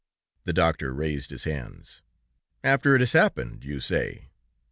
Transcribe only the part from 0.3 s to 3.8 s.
The doctor raised his hands. "After it has happened, you